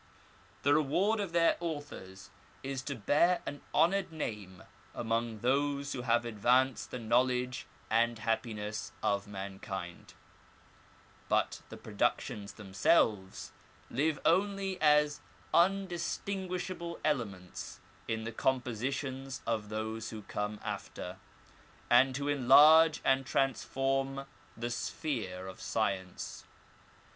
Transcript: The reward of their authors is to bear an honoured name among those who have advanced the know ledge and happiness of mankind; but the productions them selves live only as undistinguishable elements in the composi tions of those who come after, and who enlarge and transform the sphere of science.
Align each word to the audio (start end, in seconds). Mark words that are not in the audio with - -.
The 0.63 0.73
reward 0.73 1.19
of 1.19 1.31
their 1.31 1.57
authors 1.59 2.31
is 2.63 2.81
to 2.85 2.95
bear 2.95 3.43
an 3.45 3.61
honoured 3.71 4.11
name 4.11 4.63
among 4.95 5.41
those 5.41 5.93
who 5.93 6.01
have 6.01 6.25
advanced 6.25 6.89
the 6.89 6.97
know 6.97 7.21
ledge 7.21 7.67
and 7.87 8.17
happiness 8.17 8.93
of 9.03 9.27
mankind; 9.27 10.15
but 11.29 11.61
the 11.69 11.77
productions 11.77 12.53
them 12.53 12.73
selves 12.73 13.51
live 13.91 14.19
only 14.25 14.81
as 14.81 15.21
undistinguishable 15.53 16.99
elements 17.05 17.79
in 18.07 18.23
the 18.23 18.31
composi 18.31 18.91
tions 18.91 19.43
of 19.45 19.69
those 19.69 20.09
who 20.09 20.23
come 20.23 20.59
after, 20.63 21.17
and 21.91 22.17
who 22.17 22.27
enlarge 22.27 23.01
and 23.05 23.23
transform 23.27 24.25
the 24.57 24.71
sphere 24.71 25.45
of 25.47 25.61
science. 25.61 26.43